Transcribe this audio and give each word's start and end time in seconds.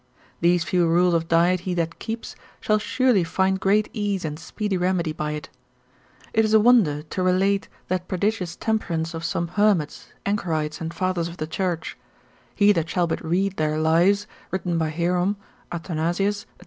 These 0.39 0.63
few 0.63 0.87
rules 0.87 1.13
of 1.13 1.27
diet 1.27 1.59
he 1.59 1.75
that 1.75 1.99
keeps, 1.99 2.35
shall 2.59 2.79
surely 2.79 3.23
find 3.23 3.59
great 3.59 3.87
ease 3.93 4.25
and 4.25 4.39
speedy 4.39 4.75
remedy 4.75 5.13
by 5.13 5.33
it. 5.33 5.49
It 6.33 6.43
is 6.43 6.55
a 6.55 6.59
wonder 6.59 7.03
to 7.03 7.21
relate 7.21 7.69
that 7.87 8.07
prodigious 8.07 8.55
temperance 8.55 9.13
of 9.13 9.23
some 9.23 9.49
hermits, 9.49 10.07
anchorites, 10.25 10.81
and 10.81 10.91
fathers 10.91 11.27
of 11.27 11.37
the 11.37 11.45
church: 11.45 11.99
he 12.55 12.71
that 12.71 12.89
shall 12.89 13.05
but 13.05 13.23
read 13.23 13.57
their 13.57 13.77
lives, 13.77 14.25
written 14.49 14.79
by 14.79 14.89
Hierom, 14.89 15.35
Athanasius, 15.71 16.47
&c. 16.47 16.47